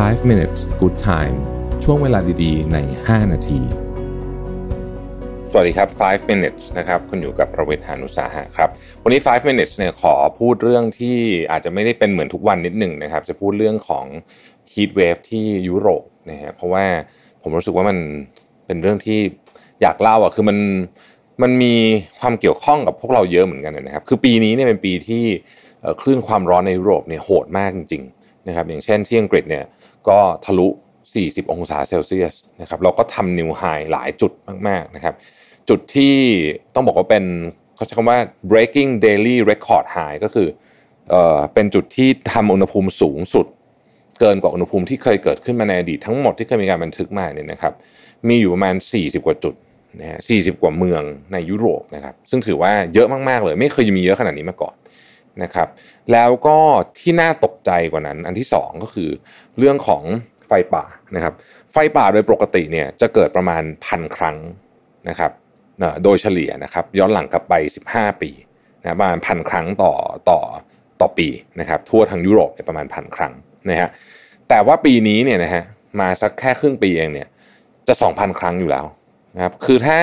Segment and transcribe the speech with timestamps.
[0.00, 1.36] 5 minutes good time
[1.84, 3.60] ช่วงเวลาดีๆ ใน 5 นาที
[5.50, 8.70] สวัสดีครับ 5 minutes นะครับ คุณอยู่กับประเวทหานุสาหะครับ
[9.04, 11.18] วันนี้ 5 minutes เนี่ยขอพูดเรื่องที่
[11.50, 14.04] อาจจะไม่ได้เป็นเหมือนทุกวันนิดหนึ่งนะครับ จะพูดเรื่องของ
[14.72, 16.84] heat wave ที่ยุโรปนะฮะ เพราะว่า
[17.42, 17.98] ผมรู้สึกว่ามัน
[18.66, 19.18] เป็นเรื่องที่
[19.82, 20.58] อยากเล่าอะ คือมัน
[21.42, 21.74] มันมี
[22.20, 25.24] ความเกี่ยวข้องกับพวกเราเยอะเหมือนกันนะครับ คือปีนี้เนี่ยเป็นปีที่
[26.00, 29.64] คลื่นความร้อนในยุโรปเนี่ยโหดมากจริงๆ นะครับอย่างเช่นที่อังกฤษเนี่ย
[30.08, 30.68] ก็ทะลุ
[31.10, 34.32] 40 องศาเซลเซียสนะครับเราก็ทำนิวไฮหลายจุด
[34.68, 35.14] มากๆนะครับ
[35.68, 36.16] จุดที่
[36.74, 37.24] ต้องบอกว่าเป็น
[37.74, 38.18] เขาใช้คำว่า
[38.50, 40.48] breaking daily record high ก็คือ
[41.10, 43.46] เอ่อเป็นจุดที่ทำอุณหภูมิสูงสุด
[44.20, 47.72] เกินกว่าอุณหภูมิที่เคยเกิดขึ้นมาในอดีตทั้งหมดที่เคยมีการบันทึกมาเนี่ยนะครับ
[48.28, 49.54] มีอยู่ประมาณ 40 กว่าจุด
[50.00, 51.02] นะฮะ40 กว่าเมือง
[51.32, 54.74] ในยุโรปนะครับซึ่งถือว่าเยอะมากๆเลย ไม่เคยมีเยอะขนาดนี้มาก่อน
[55.42, 55.68] นะครับ
[56.12, 56.58] แล้วก็
[56.98, 59.10] ที่น่าตกใจกว่านั้น อันที่ 2 ก็คือ
[59.58, 60.02] เรื่องของ
[60.48, 60.84] ไฟป่า
[61.16, 61.34] นะครับ
[61.72, 64.36] ไฟป่าโดยปกติเนี่ยจะเกิดประมาณพันครั้ง
[65.08, 65.32] นะครับ
[66.04, 67.54] โดยเฉลี่ยนะครับ ย้อนหลังกลับไป
[67.88, 68.30] 15 ปี
[68.80, 69.92] นะประมาณพันครั้งต่อ
[70.30, 70.40] ต่อ
[71.00, 71.28] ต่อปี
[71.60, 73.32] นะครับ ทั่วทั้งยุโรปประมาณพันครั้ง
[73.70, 73.88] นะฮะ
[74.48, 75.64] แต่ว่าปีนี้เนี่ยนะฮะ
[76.00, 77.28] มาสักแค่ครึ่งปีเองเนี่ย
[77.88, 78.86] จะ 2,000 ครั้งอยู่แล้ว
[79.34, 80.00] นะครับคือถ้า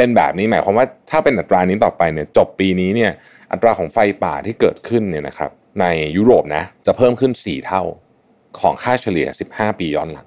[0.00, 3.12] เป็นแบบนี้หมายความว่าถ้าเป็นอัตรานี้ต่อไปเนี่ยจบปีนี้เนี่ย
[3.52, 7.82] อัตราของไฟป่าที่เกิดขึ้นเนี่ยนะครับในยุโรปนะจะเพิ่มขึ้น 4 เท่า
[8.60, 10.26] ของค่าเฉลี่ย 15 ปีย้อนหลัง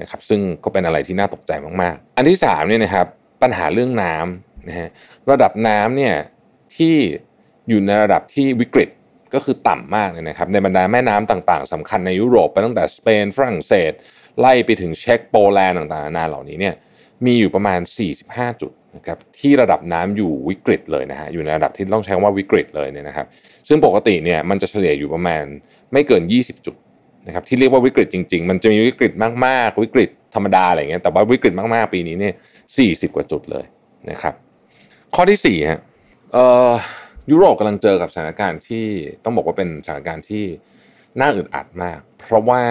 [0.00, 3.06] นะครับซึ่งก็เป็นอะไรที่น่าตกใจมากๆ อันที่3เนี่ยนะครับ
[3.42, 4.88] ปัญหาเรื่องน้ำนะฮะ
[5.30, 6.14] ระดับน้ำเนี่ย
[6.76, 6.94] ที่
[7.68, 8.90] อยู่ในระดับที่วิกฤต
[9.34, 13.92] ก็คือต่ำมากเลยนะครับในบรรดาแม่น้ำต่างๆสำคัญในยุโรปไปตั้งแต่สเปนฝรั่งเศส
[14.40, 16.74] ไล่ไปถึงเช็กโปแลนด์ต่างๆนานาเหล่านี้เนี่ย
[17.24, 17.80] มีอยู่ประมาณ
[18.20, 23.26] 45 จุด นะครับที่ระดับน้ำอยู่วิกฤตเลยนะฮะอยู่ในระดับที่ต้องใช้ว่าวิกฤตเลยเนี่ยนะครับ
[23.68, 25.44] ซึ่งปกติเนี่ยมันจะเฉลี่ยอยู่ประมาณ
[25.92, 26.76] ไม่เกิน 20 จุด
[27.26, 29.12] นะครับที่เรียกว่าวิกฤตจริง ๆ มันจะมีวิกฤต
[29.46, 32.34] มากๆ วิกฤตธรรมดาอะไรเงี้ยแต่ว่าวิกฤตมากๆปีนี้เนี่ย
[33.10, 33.64] 40กว่าจุดเลย
[34.10, 34.34] นะครับ
[35.14, 35.80] ข้อที่4ฮะ
[37.30, 38.84] ยุโรปกำลังเจอกับสถานการณ์ที่
[39.24, 40.44] ต้องบอกว่าเป็นสถานการณ์ที่
[41.20, 42.62] น่าอึดอัดมาก เพราะว่า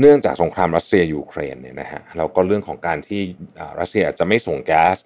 [0.00, 3.20] เนื่องจากสงครามรัสเซียยูเครนเนี่ยนะฮะแล้วก็เรื่องของการที่
[3.80, 4.96] รัสเซียจะไม่ส่งแก๊ส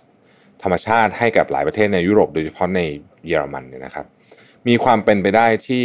[0.62, 2.80] ธรรมชาติให้กับหลายประเทศในยุโรปโดยเฉพาะใน
[3.26, 4.06] เยอรมันเนี่ยนะครับ
[4.68, 5.84] มีความเป็นไปได้ที่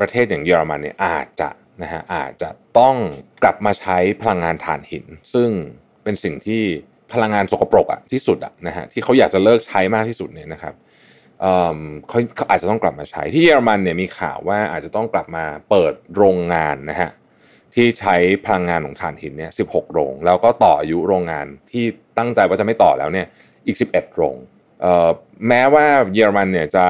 [0.00, 1.50] ประเทศอย่างเยอรมันเนี่ยอาจจะ
[1.82, 2.96] นะฮะอาจจะต้อง
[3.42, 5.04] กลับมาใช้พลังงานถ่านหิน
[5.34, 5.50] ซึ่ง
[6.04, 6.62] เป็นสิ่งที่
[7.12, 10.74] พลังงานสกปรกอะที่สุดอะนะฮะที่เขาอยากจะเลิกใช้มากที่สุดเนี่ยนะครับ
[12.08, 17.10] เขาเขาอาจจะต้องกลับมาใช้ที่เยอรมันเนี่ยมีข่าวว่าอาจจะต้องกลับมาเปิดโรงงานนะฮะ
[17.76, 18.16] ที่ใช้
[18.46, 21.84] พลังงานของถ่านหินเนี่ย16โรง แล้วก็ต่ออายุโรงงานที่
[22.18, 23.26] ตั้งใจว่าจะไม่ต่อแล้วเนี่ย
[23.66, 24.36] อีก 11 โรง
[25.48, 26.86] แม้ว่าเยอรมันเนี่ยจะ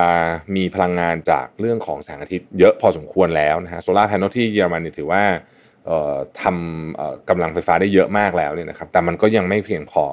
[0.57, 5.23] มีพลังงานจากเรื่องของแสงอาทิตย์เยอะพอสมควรแล้วนะฮะโซลาร์แผงที่เยอรมันเนี่ยถือว่า
[6.43, 10.05] ทำกำลังไฟฟ้าได้เยอะมากแล้วเนี่ยนะครับแต่มันก็ยังไม่เพียงพอ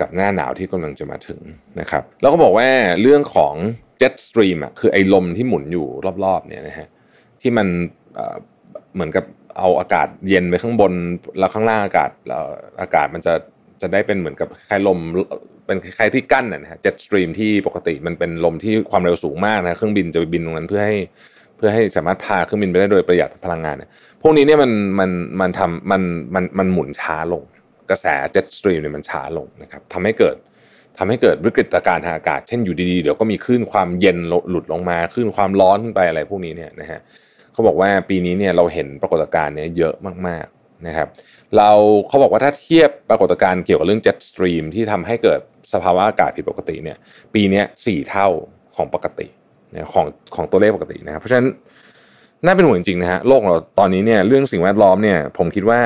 [0.00, 1.40] กับหน้าหนาวที่กำลังจะมาถึง
[1.80, 2.68] นะครับแล้วก็บอกว่า
[3.02, 3.54] เรื่องของ
[3.98, 5.86] jet stream อะคือไอ้ลมที่หมุนอยู่
[6.24, 6.88] รอบๆเนี่ยนะฮะ
[7.40, 7.66] ที่มัน
[8.94, 9.24] เหมือนกับ
[9.58, 10.92] เอาอากาศเย็นไปข้างบน
[11.38, 12.10] แล้วข้างล่างอากาศ
[12.80, 13.34] อากาศมันจะ
[13.80, 14.98] จะได้เป็นเหมือนกับคล้ายลม
[15.66, 20.96] เป็นคล้ายที่กั้นนะฮะ jet stream ที่ปกติมันเป็นลมที่ความเร็วสูงมากนะเครื่องบินจะไปบินตรงนั้นเพื่อให้
[21.56, 23.90] เพื่อให้สามารถพาเครื่องบินไปได้โดยประหยัดพลังงานเนี่ย
[24.22, 25.10] พวกนี้เนี่ยมันมัน
[25.40, 26.02] มันทำมัน
[26.34, 27.42] มันมันหมุนช้าลง
[27.90, 30.36] กระแส jet stream เนี่ยมันช้าลงนะครับทำให้เกิด
[30.98, 34.18] ทำให้เกิดวิกฤตการณ์ทางอากาศ เช่นอยู่ดีๆ เดี๋ยวก็มีคลื่นความเย็น
[34.50, 37.00] หลุดลงมาคลื่นความร้อนขึ้นไปอะไรพวกนี้เนี่ยนะฮะ
[37.52, 39.94] เขาบอกว่าปีนี้เนี่ยเราเห็นปรากฏการณ์เนี้เยอะ
[40.26, 41.08] มากๆนะครับ
[41.56, 41.70] เรา
[42.08, 45.40] เขาบอกว่าถ้าเทียบปรากฏการณ์เกี่ยวกับเรื่อง jet stream ที่ทำให้เกิด
[45.72, 46.96] สภาวะอากาศผิดปกติเนี่ย
[47.34, 48.28] ปีนี้สี่เท่า
[48.76, 49.26] ของปกติ
[49.72, 51.46] เนี่ยของของตัวเลขปกตินะครับ เพราะฉะนั้น
[52.44, 55.80] น่าเป็นห่วงจริงนะฮะโลกเราตอนนี้เนี่ยเรื่องสิ่งแวดล้อมเนี่ย ผมคิดว่า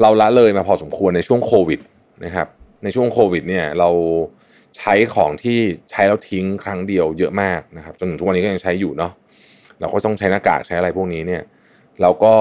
[0.00, 1.80] เราละเลยมาพอสมควรในช่วงโควิด
[2.24, 2.48] นะครับ
[2.84, 3.90] ในช่วงโควิด เนี่ยเรา
[4.78, 5.58] ใช้ของที่
[5.90, 9.12] ใช้แล้วทิ้งครั้งเดียวเยอะมากนะครับจนถึงทุกวันนี้ก็ยังใช้อยู่เนาะ
[9.80, 11.42] เราก็ต้องใช้หน้ากากใช้อะไรพวกนี้เนี่ย
[12.00, 12.34] เราก็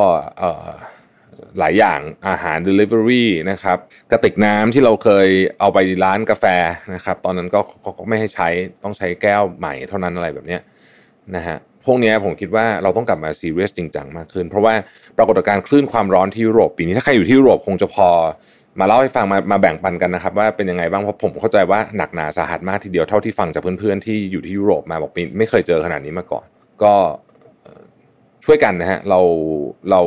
[1.60, 3.78] หลายอย่างอาหาร Delivery นะครับ
[4.12, 5.28] กระติกน้ำที่เราเคย
[5.60, 6.46] เอาไปร้านกาแฟ
[6.96, 8.48] นะครับ ตอนนั้นก็เขาไม่ให้ใช้
[8.84, 10.58] ต้องใช้แก้วใหม่เท่านั้นอะไรแบบนี้
[11.36, 14.74] นะฮะพวกนี้ผมคิดว่าเราต้องกลับมาซีเรียสจริงจังมากขึ้น เพราะว่า
[15.18, 18.10] ปรากฏการณ์คลื่นความร้อนที่ยุโรปปีนี้ถ้าใครอยู่ที่ยุโรปคงจะพอ
[18.80, 26.46] มาเล่าให้ฟังมามาแบ่งปันกันนะครับ ว่าเป็นยังไงบ้างเพราะผมเข้าใจว่าหนักหนาสาหัสมากทีเดียวเท่าที่ฟังจากเพื่อนๆที่อยู่ที่ยุโรปมาบอกไม่เคยเจอขนาดนี้มาก่อน
[26.84, 26.94] ก็
[28.50, 29.20] ช่วยกันนะฮะเรา
[29.92, 30.02] เรา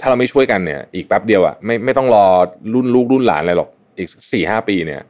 [0.00, 2.26] ถ้าเราไม่ช่วยกันเนี่ย อีกแป๊บเดียวอะ่ะไม่ไม่ต้องรอ
[2.74, 5.02] รุ่นลูกรุ่นหลานอะไรหรอกอีกสี่ห้าปีเนี่ย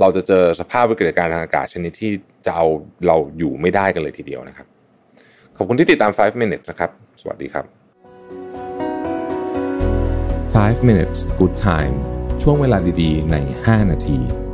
[0.00, 2.12] เราจะเจอสภาพวิกฤตการณ์ทางอากาศชนิดที่
[2.46, 2.66] จะเอา
[3.06, 4.66] เราอยู่ไม่ได้กันเลยทีเดียวนะครับ
[5.56, 7.64] ขอบคุณที่ติดตาม 5 minutes นะครับ สวัสดีครับ
[10.56, 11.94] 5 minutes good time
[12.42, 14.47] ช่วงเวลาดีๆ ใน 5 นาที